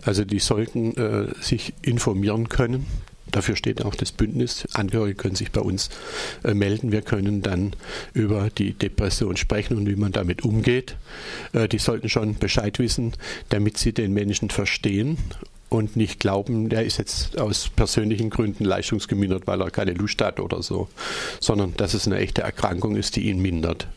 also 0.04 0.24
die 0.24 0.38
sollten 0.38 0.96
äh, 0.96 1.42
sich 1.42 1.74
informieren 1.82 2.48
können 2.48 2.86
Dafür 3.32 3.56
steht 3.56 3.84
auch 3.84 3.94
das 3.94 4.12
Bündnis. 4.12 4.66
Angehörige 4.72 5.16
können 5.16 5.34
sich 5.34 5.50
bei 5.50 5.60
uns 5.60 5.90
äh, 6.44 6.54
melden. 6.54 6.92
Wir 6.92 7.02
können 7.02 7.42
dann 7.42 7.72
über 8.14 8.48
die 8.50 8.74
Depression 8.74 9.36
sprechen 9.36 9.76
und 9.76 9.88
wie 9.88 9.96
man 9.96 10.12
damit 10.12 10.44
umgeht. 10.44 10.96
Äh, 11.52 11.66
die 11.66 11.78
sollten 11.78 12.08
schon 12.08 12.36
Bescheid 12.36 12.78
wissen, 12.78 13.12
damit 13.48 13.78
sie 13.78 13.92
den 13.92 14.12
Menschen 14.12 14.50
verstehen 14.50 15.18
und 15.72 15.96
nicht 15.96 16.20
glauben, 16.20 16.68
der 16.68 16.84
ist 16.84 16.98
jetzt 16.98 17.38
aus 17.38 17.70
persönlichen 17.74 18.28
Gründen 18.28 18.64
leistungsgemindert, 18.64 19.46
weil 19.46 19.62
er 19.62 19.70
keine 19.70 19.94
Lust 19.94 20.20
hat 20.20 20.38
oder 20.38 20.62
so, 20.62 20.88
sondern 21.40 21.72
dass 21.76 21.94
es 21.94 22.06
eine 22.06 22.18
echte 22.18 22.42
Erkrankung 22.42 22.94
ist, 22.96 23.16
die 23.16 23.22
ihn 23.22 23.40
mindert. 23.40 23.88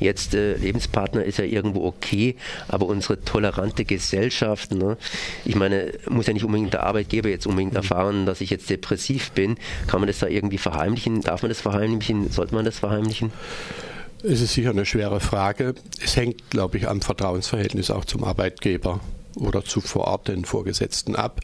Jetzt 0.00 0.34
äh, 0.34 0.54
Lebenspartner 0.54 1.24
ist 1.24 1.38
ja 1.38 1.44
irgendwo 1.44 1.84
okay, 1.84 2.36
aber 2.68 2.86
unsere 2.86 3.20
tolerante 3.22 3.84
Gesellschaft, 3.84 4.72
ne, 4.72 4.96
ich 5.44 5.54
meine, 5.54 5.92
muss 6.08 6.26
ja 6.26 6.32
nicht 6.32 6.44
unbedingt 6.44 6.72
der 6.72 6.82
Arbeitgeber 6.82 7.28
jetzt 7.28 7.46
unbedingt 7.46 7.72
mhm. 7.72 7.76
erfahren, 7.76 8.26
dass 8.26 8.40
ich 8.40 8.50
jetzt 8.50 8.70
depressiv 8.70 9.30
bin. 9.32 9.56
Kann 9.86 10.00
man 10.00 10.08
das 10.08 10.18
da 10.18 10.26
irgendwie 10.26 10.58
verheimlichen? 10.58 11.20
Darf 11.20 11.42
man 11.42 11.50
das 11.50 11.60
verheimlichen? 11.60 12.30
Sollte 12.30 12.54
man 12.54 12.64
das 12.64 12.78
verheimlichen? 12.78 13.32
Es 14.22 14.40
ist 14.40 14.54
sicher 14.54 14.70
eine 14.70 14.84
schwere 14.84 15.20
Frage. 15.20 15.74
Es 16.02 16.16
hängt, 16.16 16.50
glaube 16.50 16.76
ich, 16.76 16.88
am 16.88 17.00
Vertrauensverhältnis 17.00 17.90
auch 17.90 18.04
zum 18.04 18.24
Arbeitgeber 18.24 19.00
oder 19.36 19.64
zu 19.64 19.80
vor 19.80 20.06
Ort 20.06 20.28
den 20.28 20.44
Vorgesetzten 20.44 21.16
ab, 21.16 21.40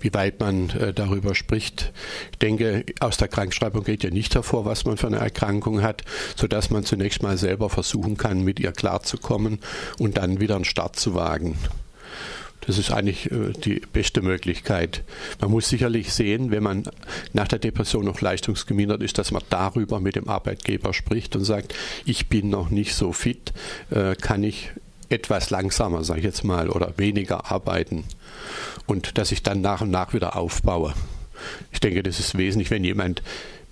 wie 0.00 0.12
weit 0.14 0.40
man 0.40 0.70
äh, 0.70 0.92
darüber 0.92 1.34
spricht. 1.34 1.92
Ich 2.32 2.38
denke, 2.38 2.84
aus 3.00 3.16
der 3.16 3.28
Krankschreibung 3.28 3.84
geht 3.84 4.04
ja 4.04 4.10
nicht 4.10 4.34
hervor, 4.34 4.64
was 4.64 4.84
man 4.84 4.96
für 4.96 5.06
eine 5.06 5.18
Erkrankung 5.18 5.82
hat, 5.82 6.04
sodass 6.36 6.70
man 6.70 6.84
zunächst 6.84 7.22
mal 7.22 7.36
selber 7.36 7.70
versuchen 7.70 8.16
kann, 8.16 8.44
mit 8.44 8.60
ihr 8.60 8.72
klarzukommen 8.72 9.58
und 9.98 10.18
dann 10.18 10.40
wieder 10.40 10.56
einen 10.56 10.64
Start 10.64 10.96
zu 10.96 11.14
wagen. 11.14 11.56
Das 12.68 12.76
ist 12.76 12.90
eigentlich 12.90 13.32
äh, 13.32 13.52
die 13.52 13.80
beste 13.94 14.20
Möglichkeit. 14.20 15.02
Man 15.40 15.50
muss 15.50 15.70
sicherlich 15.70 16.12
sehen, 16.12 16.50
wenn 16.50 16.62
man 16.62 16.84
nach 17.32 17.48
der 17.48 17.58
Depression 17.58 18.04
noch 18.04 18.20
leistungsgemindert 18.20 19.02
ist, 19.02 19.16
dass 19.16 19.30
man 19.30 19.42
darüber 19.48 20.00
mit 20.00 20.16
dem 20.16 20.28
Arbeitgeber 20.28 20.92
spricht 20.92 21.34
und 21.34 21.44
sagt, 21.44 21.74
ich 22.04 22.28
bin 22.28 22.50
noch 22.50 22.68
nicht 22.68 22.94
so 22.94 23.14
fit, 23.14 23.54
äh, 23.90 24.14
kann 24.16 24.44
ich 24.44 24.70
etwas 25.08 25.50
langsamer, 25.50 26.04
sage 26.04 26.20
ich 26.20 26.26
jetzt 26.26 26.44
mal, 26.44 26.68
oder 26.68 26.94
weniger 26.96 27.50
arbeiten 27.50 28.04
und 28.86 29.18
dass 29.18 29.32
ich 29.32 29.42
dann 29.42 29.60
nach 29.60 29.80
und 29.80 29.90
nach 29.90 30.14
wieder 30.14 30.36
aufbaue. 30.36 30.94
Ich 31.72 31.80
denke, 31.80 32.02
das 32.02 32.18
ist 32.18 32.36
wesentlich, 32.36 32.70
wenn 32.70 32.84
jemand 32.84 33.22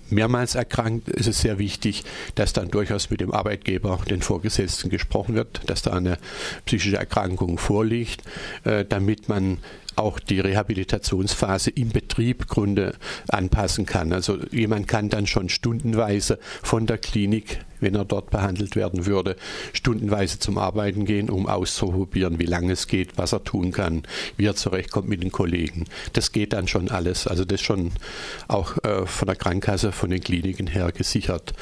mehrmals 0.09 0.55
erkrankt, 0.55 1.09
ist 1.09 1.27
es 1.27 1.41
sehr 1.41 1.59
wichtig, 1.59 2.03
dass 2.35 2.53
dann 2.53 2.69
durchaus 2.69 3.09
mit 3.09 3.19
dem 3.19 3.33
Arbeitgeber, 3.33 3.99
den 4.09 4.21
Vorgesetzten 4.21 4.89
gesprochen 4.89 5.35
wird, 5.35 5.61
dass 5.65 5.81
da 5.81 5.91
eine 5.91 6.17
psychische 6.65 6.97
Erkrankung 6.97 7.57
vorliegt, 7.57 8.23
äh, 8.63 8.85
damit 8.85 9.27
man 9.27 9.57
auch 9.97 10.19
die 10.19 10.39
Rehabilitationsphase 10.39 11.71
im 11.71 11.89
Betrieb 11.89 12.47
Gründe 12.47 12.93
anpassen 13.27 13.85
kann. 13.85 14.13
Also 14.13 14.37
jemand 14.51 14.87
kann 14.87 15.09
dann 15.09 15.27
schon 15.27 15.49
stundenweise 15.49 16.39
von 16.61 16.85
der 16.85 16.99
Klinik, 16.99 17.59
wenn 17.79 17.95
er 17.95 18.05
dort 18.05 18.29
behandelt 18.29 18.75
werden 18.75 19.05
würde, 19.05 19.35
stundenweise 19.73 20.39
zum 20.39 20.57
Arbeiten 20.57 21.05
gehen, 21.05 21.29
um 21.29 21.47
auszuprobieren, 21.47 22.39
wie 22.39 22.45
lange 22.45 22.73
es 22.73 22.87
geht, 22.87 23.17
was 23.17 23.33
er 23.33 23.43
tun 23.43 23.71
kann, 23.71 24.03
wie 24.35 24.45
er 24.45 24.55
zurechtkommt 24.55 25.09
mit 25.09 25.23
den 25.23 25.31
Kollegen. 25.31 25.85
Das 26.13 26.31
geht 26.31 26.53
dann 26.53 26.67
schon 26.67 26.89
alles. 26.89 27.27
Also 27.27 27.45
das 27.45 27.61
ist 27.61 27.65
schon 27.65 27.91
auch 28.47 28.77
äh, 28.83 29.05
von 29.05 29.27
der 29.27 29.35
Krankenkasse, 29.35 29.91
von 29.91 30.09
den 30.09 30.21
Kliniken 30.21 30.67
her 30.67 30.91
gesichert 30.91 31.53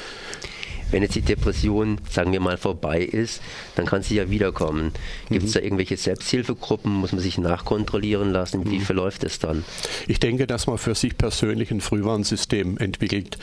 wenn 0.90 1.02
jetzt 1.02 1.14
die 1.14 1.22
Depression, 1.22 2.00
sagen 2.10 2.32
wir 2.32 2.40
mal, 2.40 2.56
vorbei 2.56 3.00
ist, 3.00 3.40
dann 3.74 3.86
kann 3.86 4.02
sie 4.02 4.16
ja 4.16 4.30
wiederkommen. 4.30 4.92
Gibt 5.28 5.44
es 5.44 5.50
mhm. 5.50 5.54
da 5.54 5.60
irgendwelche 5.60 5.96
Selbsthilfegruppen? 5.96 6.92
Muss 6.92 7.12
man 7.12 7.20
sich 7.20 7.38
nachkontrollieren 7.38 8.30
lassen? 8.30 8.70
Wie 8.70 8.78
mhm. 8.78 8.82
verläuft 8.82 9.24
es 9.24 9.38
dann? 9.38 9.64
Ich 10.06 10.20
denke, 10.20 10.46
dass 10.46 10.66
man 10.66 10.78
für 10.78 10.94
sich 10.94 11.18
persönlich 11.18 11.70
ein 11.70 11.80
Frühwarnsystem 11.80 12.78
entwickelt, 12.78 13.38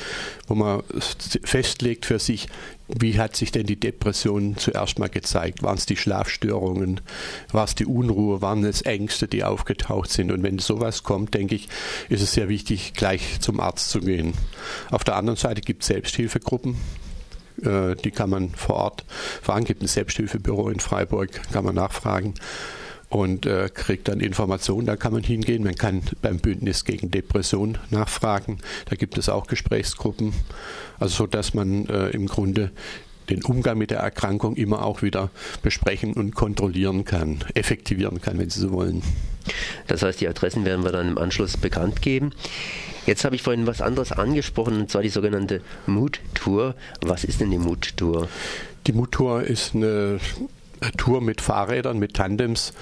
wo 0.47 0.55
man 0.55 0.83
festlegt 1.43 2.05
für 2.05 2.19
sich, 2.19 2.47
wie 2.87 3.17
hat 3.17 3.35
sich 3.35 3.51
denn 3.51 3.65
die 3.65 3.79
Depression 3.79 4.57
zuerst 4.57 4.99
mal 4.99 5.09
gezeigt? 5.09 5.63
Waren 5.63 5.77
es 5.77 5.85
die 5.85 5.95
Schlafstörungen? 5.95 7.01
War 7.51 7.63
es 7.63 7.75
die 7.75 7.85
Unruhe? 7.85 8.41
Waren 8.41 8.63
es 8.65 8.81
Ängste, 8.81 9.27
die 9.27 9.43
aufgetaucht 9.43 10.11
sind? 10.11 10.31
Und 10.31 10.43
wenn 10.43 10.59
sowas 10.59 11.03
kommt, 11.03 11.33
denke 11.33 11.55
ich, 11.55 11.69
ist 12.09 12.21
es 12.21 12.33
sehr 12.33 12.49
wichtig, 12.49 12.93
gleich 12.93 13.39
zum 13.39 13.59
Arzt 13.59 13.89
zu 13.89 14.01
gehen. 14.01 14.33
Auf 14.91 15.03
der 15.03 15.15
anderen 15.15 15.37
Seite 15.37 15.61
gibt 15.61 15.83
es 15.83 15.87
Selbsthilfegruppen. 15.87 16.75
Äh, 17.61 17.95
die 17.95 18.11
kann 18.11 18.29
man 18.29 18.49
vor 18.49 18.75
Ort 18.75 19.05
fragen. 19.41 19.65
Gibt 19.65 19.81
ein 19.81 19.87
Selbsthilfebüro 19.87 20.69
in 20.69 20.79
Freiburg, 20.79 21.29
kann 21.51 21.65
man 21.65 21.75
nachfragen. 21.75 22.33
und 23.09 23.45
äh, 23.45 23.69
kriegt 23.71 24.07
dann 24.07 24.19
Informationen. 24.19 24.87
Da 24.87 24.95
kann 24.95 25.13
man 25.13 25.21
hingehen. 25.21 25.63
Man 25.63 25.75
kann 25.75 26.01
beim 26.23 26.39
Bündnis 26.39 26.83
gegen 26.83 27.11
Depression 27.11 27.77
nachfragen. 27.91 28.57
Da 28.89 28.95
gibt 28.95 29.19
es 29.19 29.29
auch 29.29 29.45
Gesprächsgruppen. 29.45 30.33
Also 30.99 31.15
so, 31.15 31.27
dass 31.27 31.53
man 31.53 31.85
äh, 31.89 32.09
im 32.09 32.25
Grunde 32.25 32.71
den 33.29 33.43
Umgang 33.43 33.77
mit 33.77 33.91
der 33.91 33.99
Erkrankung 33.99 34.55
immer 34.55 34.85
auch 34.85 35.01
wieder 35.01 35.29
besprechen 35.61 36.13
und 36.13 36.35
kontrollieren 36.35 37.05
kann, 37.05 37.43
effektivieren 37.53 38.21
kann, 38.21 38.37
wenn 38.37 38.49
Sie 38.49 38.59
so 38.59 38.71
wollen. 38.71 39.01
Das 39.87 40.01
heißt, 40.01 40.21
die 40.21 40.27
Adressen 40.27 40.65
werden 40.65 40.83
wir 40.83 40.91
dann 40.91 41.09
im 41.09 41.17
Anschluss 41.17 41.57
bekannt 41.57 42.01
geben. 42.01 42.31
Jetzt 43.05 43.25
habe 43.25 43.35
ich 43.35 43.43
vorhin 43.43 43.67
was 43.67 43.81
anderes 43.81 44.13
angesprochen, 44.13 44.79
und 44.79 44.89
zwar 44.89 45.01
die 45.01 45.09
sogenannte 45.09 45.61
Mood 45.87 46.21
Tour. 46.33 46.75
Was 47.01 47.25
ist 47.25 47.41
denn 47.41 47.51
die 47.51 47.57
Mood 47.57 47.97
Tour? 47.97 48.29
Die 48.87 48.93
Mood 48.93 49.11
Tour 49.11 49.43
ist 49.43 49.75
eine 49.75 50.19
Tour 50.91 51.21
mit 51.21 51.41
Fahrrädern, 51.41 51.99
mit 51.99 52.13
Tandems, 52.13 52.73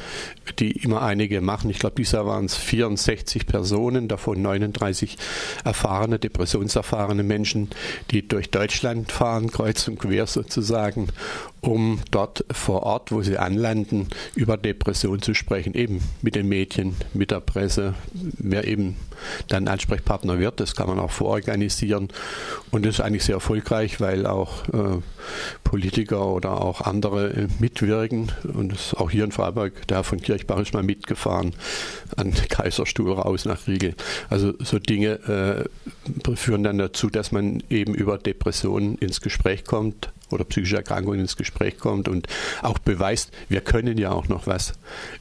die 0.59 0.71
immer 0.71 1.01
einige 1.01 1.41
machen. 1.41 1.69
Ich 1.69 1.79
glaube, 1.79 1.95
dieses 1.97 2.13
Jahr 2.13 2.25
waren 2.25 2.45
es 2.45 2.55
64 2.55 3.47
Personen, 3.47 4.07
davon 4.07 4.41
39 4.41 5.17
erfahrene, 5.63 6.19
depressionserfahrene 6.19 7.23
Menschen, 7.23 7.69
die 8.11 8.27
durch 8.27 8.49
Deutschland 8.49 9.11
fahren, 9.11 9.51
kreuz 9.51 9.87
und 9.87 9.99
quer 9.99 10.27
sozusagen, 10.27 11.07
um 11.61 11.99
dort 12.09 12.43
vor 12.51 12.83
Ort, 12.83 13.11
wo 13.11 13.21
sie 13.21 13.37
anlanden, 13.37 14.07
über 14.35 14.57
Depression 14.57 15.21
zu 15.21 15.35
sprechen, 15.35 15.75
eben 15.75 16.01
mit 16.21 16.35
den 16.35 16.49
Medien, 16.49 16.95
mit 17.13 17.29
der 17.29 17.39
Presse, 17.39 17.93
wer 18.13 18.67
eben 18.67 18.97
dann 19.47 19.67
Ansprechpartner 19.67 20.39
wird. 20.39 20.59
Das 20.59 20.75
kann 20.75 20.87
man 20.87 20.99
auch 20.99 21.11
vororganisieren. 21.11 22.09
Und 22.71 22.85
das 22.85 22.95
ist 22.95 23.01
eigentlich 23.01 23.23
sehr 23.23 23.35
erfolgreich, 23.35 24.01
weil 24.01 24.25
auch 24.25 24.67
äh, 24.69 25.01
Politiker 25.63 26.25
oder 26.27 26.59
auch 26.59 26.81
andere 26.81 27.29
äh, 27.29 27.47
mitwirken. 27.59 28.31
Und 28.51 28.71
das 28.71 28.95
auch 28.95 29.11
hier 29.11 29.23
in 29.23 29.31
Freiburg, 29.31 29.87
der 29.87 29.97
Herr 29.97 30.03
von 30.03 30.19
Kirchbach 30.19 30.59
ist 30.59 30.73
mal 30.73 30.81
mitgefahren, 30.81 31.53
an 32.17 32.33
Kaiserstuhl 32.49 33.13
raus 33.13 33.45
nach 33.45 33.67
Riegel. 33.67 33.93
Also 34.31 34.53
so 34.59 34.79
Dinge 34.79 35.67
äh, 36.25 36.35
führen 36.35 36.63
dann 36.63 36.79
dazu, 36.79 37.11
dass 37.11 37.31
man 37.31 37.61
eben 37.69 37.93
über 37.93 38.17
Depressionen 38.17 38.97
ins 38.97 39.21
Gespräch 39.21 39.63
kommt 39.63 40.09
oder 40.31 40.43
psychische 40.45 40.77
Erkrankungen 40.77 41.19
ins 41.19 41.37
Gespräch 41.37 41.77
kommt 41.77 42.07
und 42.07 42.27
auch 42.61 42.79
beweist, 42.79 43.31
wir 43.49 43.61
können 43.61 43.97
ja 43.97 44.11
auch 44.11 44.27
noch 44.27 44.47
was. 44.47 44.73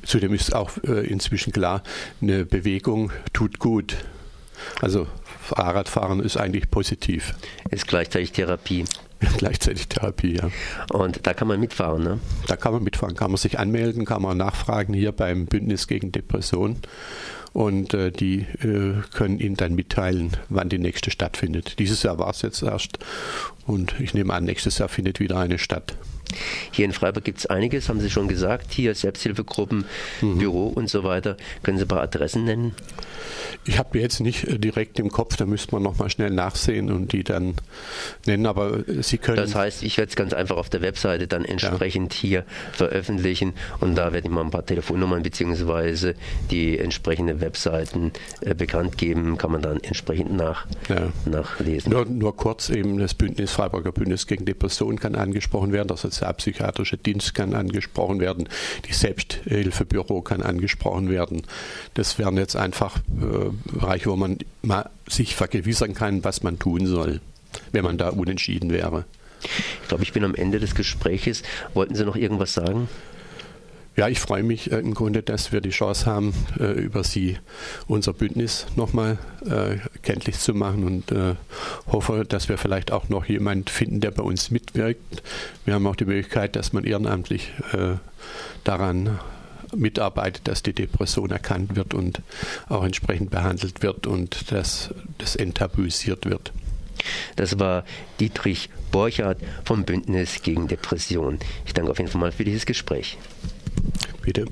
Zudem 0.05 0.35
ist 0.35 0.55
auch 0.55 0.71
äh, 0.85 1.07
inzwischen 1.07 1.53
klar, 1.53 1.83
eine 2.21 2.45
Bewegung 2.45 3.13
tut 3.33 3.59
gut. 3.59 3.97
Also 4.81 5.07
Fahrradfahren 5.41 6.21
ist 6.21 6.37
eigentlich 6.37 6.71
positiv. 6.71 7.35
Ist 7.71 7.87
gleichzeitig 7.87 8.33
Therapie. 8.33 8.85
Gleichzeitig 9.37 9.89
Therapie, 9.89 10.37
ja. 10.37 10.51
Und 10.91 11.27
da 11.27 11.35
kann 11.35 11.47
man 11.47 11.61
mitfahren, 11.61 12.03
ne? 12.03 12.19
Da 12.47 12.57
kann 12.57 12.73
man 12.73 12.83
mitfahren, 12.83 13.15
kann 13.17 13.31
man 13.31 13.37
sich 13.37 13.59
anmelden, 13.59 14.07
kann 14.07 14.23
man 14.23 14.39
nachfragen 14.39 14.95
hier 14.95 15.13
beim 15.13 15.45
Bündnis 15.45 15.87
gegen 15.87 16.11
Depression 16.11 16.77
und 17.53 17.95
äh, 17.95 18.13
die 18.13 18.47
äh, 18.63 19.03
können 19.13 19.39
Ihnen 19.39 19.57
dann 19.57 19.75
mitteilen, 19.75 20.37
wann 20.49 20.69
die 20.69 20.79
nächste 20.79 21.11
stattfindet. 21.11 21.79
Dieses 21.79 22.03
Jahr 22.03 22.19
war 22.19 22.31
es 22.31 22.43
jetzt 22.43 22.63
erst 22.63 22.99
und 23.71 23.95
ich 24.01 24.15
nehme 24.15 24.35
an, 24.35 24.45
nächstes 24.45 24.79
Jahr 24.79 24.89
findet 24.89 25.21
wieder 25.21 25.39
eine 25.39 25.59
statt. 25.59 25.95
Hier 26.71 26.85
in 26.85 26.93
Freiburg 26.93 27.25
gibt 27.25 27.39
es 27.39 27.47
einiges, 27.47 27.89
haben 27.89 28.01
Sie 28.01 28.11
schon 28.11 28.29
gesagt. 28.29 28.73
Hier 28.73 28.95
Selbsthilfegruppen, 28.95 29.85
mhm. 30.21 30.39
Büro 30.39 30.67
und 30.69 30.89
so 30.89 31.05
weiter. 31.05 31.37
Können 31.63 31.79
Sie 31.79 31.85
ein 31.85 31.89
paar 31.89 32.03
Adressen 32.03 32.45
nennen? 32.45 32.75
Ich 33.65 33.79
habe 33.79 33.99
jetzt 33.99 34.21
nicht 34.21 34.45
äh, 34.45 34.59
direkt 34.59 34.99
im 34.99 35.11
Kopf, 35.11 35.37
da 35.37 35.47
müsste 35.47 35.73
man 35.75 35.83
nochmal 35.83 36.11
schnell 36.11 36.31
nachsehen 36.31 36.91
und 36.91 37.13
die 37.13 37.25
dann 37.25 37.55
nennen, 38.27 38.47
aber 38.47 38.89
äh, 38.89 39.03
Sie 39.03 39.19
können. 39.19 39.37
Das 39.37 39.55
heißt, 39.55 39.83
ich 39.83 39.99
werde 39.99 40.11
es 40.11 40.17
ganz 40.17 40.33
einfach 40.33 40.57
auf 40.57 40.71
der 40.71 40.81
Webseite 40.81 41.27
dann 41.27 41.45
entsprechend 41.45 42.15
ja. 42.15 42.21
hier 42.21 42.45
veröffentlichen 42.73 43.55
und 43.81 43.97
da 43.97 44.13
werde 44.13 44.29
ich 44.29 44.33
mal 44.33 44.43
ein 44.43 44.51
paar 44.51 44.65
Telefonnummern 44.65 45.23
bzw. 45.23 46.15
die 46.51 46.79
entsprechenden 46.79 47.41
Webseiten 47.41 48.13
äh, 48.41 48.55
bekannt 48.55 48.97
geben, 48.99 49.37
kann 49.37 49.53
man 49.53 49.63
dann 49.63 49.81
entsprechend 49.81 50.33
nach, 50.33 50.67
ja. 50.89 51.09
nachlesen. 51.27 51.93
Nur, 51.93 52.07
nur, 52.07 52.37
kurz 52.37 52.71
eben, 52.71 52.99
das 52.99 53.15
Bündnis 53.15 53.53
Freiburger 53.61 53.93
Bündnis 53.93 54.27
gegen 54.27 54.47
Depressionen 54.47 54.99
kann 54.99 55.15
angesprochen 55.15 55.71
werden, 55.71 55.89
der 55.89 55.99
sozialpsychiatrische 55.99 56.97
Dienst 56.97 57.35
kann 57.35 57.53
angesprochen 57.53 58.19
werden, 58.19 58.49
die 58.89 58.95
Selbsthilfebüro 58.95 60.23
kann 60.23 60.41
angesprochen 60.41 61.11
werden. 61.11 61.43
Das 61.93 62.19
wären 62.19 62.39
jetzt 62.39 62.57
einfach 62.57 62.97
äh, 62.97 63.51
Bereich, 63.71 64.07
wo 64.07 64.17
man 64.17 64.39
mal 64.63 64.89
sich 65.07 65.37
vergewissern 65.37 65.93
kann, 65.93 66.25
was 66.25 66.43
man 66.43 66.59
tun 66.59 66.87
soll, 66.87 67.21
wenn 67.73 67.85
man 67.85 67.99
da 67.99 68.09
unentschieden 68.09 68.71
wäre. 68.71 69.05
Ich 69.83 69.89
glaube, 69.89 70.05
ich 70.05 70.15
bin 70.15 70.25
am 70.25 70.35
Ende 70.35 70.59
des 70.59 70.75
Gespräches. 70.75 71.43
Wollten 71.75 71.95
Sie 71.95 72.07
noch 72.07 72.17
irgendwas 72.17 72.55
sagen? 72.55 72.89
Ja, 73.95 74.09
ich 74.09 74.21
freue 74.21 74.43
mich 74.43 74.73
äh, 74.73 74.79
im 74.79 74.95
Grunde, 74.95 75.23
dass 75.23 75.53
wir 75.53 75.61
die 75.61 75.69
Chance 75.69 76.07
haben, 76.07 76.33
äh, 76.59 76.73
über 76.81 77.05
Sie 77.05 77.37
unser 77.89 78.15
Bündnis 78.15 78.67
nochmal 78.75 79.19
äh, 79.45 79.77
kenntlich 80.03 80.39
zu 80.39 80.55
machen 80.55 80.85
und 80.85 81.13
äh, 81.13 81.35
hoffe, 81.87 82.25
dass 82.29 82.49
wir 82.49 82.59
vielleicht 82.59 82.93
auch 82.93 83.09
noch 83.09 83.27
jemanden 83.27 83.67
finden, 83.67 84.01
der 84.01 84.11
bei 84.11 84.23
uns 84.23 84.51
mitwirkt. 84.51 85.23
Wir 85.65 85.75
haben 85.75 85.87
auch 85.87 85.97
die 85.97 86.05
Möglichkeit, 86.05 86.57
dass 86.57 86.73
man 86.73 86.85
ehrenamtlich 86.85 87.53
äh, 87.73 87.97
daran 88.65 89.19
mitarbeitet, 89.75 90.49
dass 90.49 90.63
die 90.63 90.73
Depression 90.73 91.31
erkannt 91.31 91.77
wird 91.77 91.95
und 91.95 92.23
auch 92.69 92.85
entsprechend 92.85 93.31
behandelt 93.31 93.83
wird 93.83 94.07
und 94.07 94.51
dass 94.53 94.93
das 95.19 95.37
enttabuisiert 95.37 96.27
wird. 96.27 96.53
Das 97.37 97.59
war 97.59 97.85
Dietrich 98.19 98.69
Borchardt 98.91 99.39
vom 99.65 99.85
Bündnis 99.85 100.43
gegen 100.43 100.69
Depression. 100.69 101.39
Ich 101.65 101.73
danke 101.73 101.91
auf 101.91 101.99
jeden 101.99 102.11
Fall 102.11 102.21
mal 102.21 102.33
für 102.33 102.45
dieses 102.45 102.67
Gespräch. 102.67 103.17
Bitte. 104.23 104.47